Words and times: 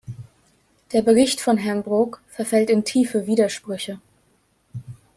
Der 0.93 1.03
Bericht 1.03 1.41
von 1.41 1.57
Herrn 1.59 1.83
Brok 1.83 2.21
verfällt 2.29 2.71
in 2.71 2.83
tiefe 2.83 3.27
Widersprüche. 3.27 3.99